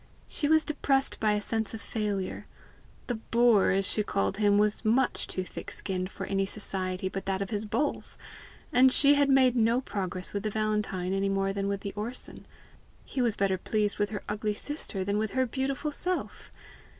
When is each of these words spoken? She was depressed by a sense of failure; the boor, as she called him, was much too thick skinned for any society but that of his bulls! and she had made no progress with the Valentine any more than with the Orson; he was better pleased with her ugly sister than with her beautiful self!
She 0.27 0.47
was 0.47 0.65
depressed 0.65 1.19
by 1.19 1.33
a 1.33 1.41
sense 1.43 1.75
of 1.75 1.79
failure; 1.79 2.47
the 3.05 3.13
boor, 3.29 3.69
as 3.69 3.85
she 3.85 4.01
called 4.01 4.37
him, 4.37 4.57
was 4.57 4.83
much 4.83 5.27
too 5.27 5.43
thick 5.43 5.69
skinned 5.69 6.09
for 6.09 6.25
any 6.25 6.47
society 6.47 7.07
but 7.07 7.27
that 7.27 7.39
of 7.39 7.51
his 7.51 7.65
bulls! 7.67 8.17
and 8.73 8.91
she 8.91 9.13
had 9.13 9.29
made 9.29 9.55
no 9.55 9.79
progress 9.79 10.33
with 10.33 10.41
the 10.41 10.49
Valentine 10.49 11.13
any 11.13 11.29
more 11.29 11.53
than 11.53 11.67
with 11.67 11.81
the 11.81 11.93
Orson; 11.95 12.47
he 13.05 13.21
was 13.21 13.37
better 13.37 13.59
pleased 13.59 13.99
with 13.99 14.09
her 14.09 14.23
ugly 14.27 14.55
sister 14.55 15.03
than 15.03 15.19
with 15.19 15.33
her 15.33 15.45
beautiful 15.45 15.91
self! 15.91 16.51